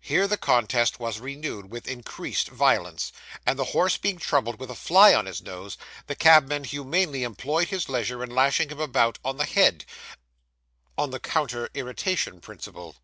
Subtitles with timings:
[0.00, 3.10] Here the contest was renewed with increased violence;
[3.46, 7.68] and the horse being troubled with a fly on his nose, the cabman humanely employed
[7.68, 9.86] his leisure in lashing him about on the head,
[10.98, 12.96] on the counter irritation principle.